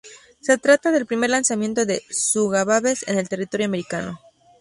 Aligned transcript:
Se 0.39 0.57
trata 0.57 0.89
del 0.91 1.05
primer 1.05 1.29
lanzamiento 1.29 1.85
de 1.85 2.01
Sugababes 2.09 3.07
en 3.07 3.19
el 3.19 3.29
territorio 3.29 3.67
americano. 3.67 4.19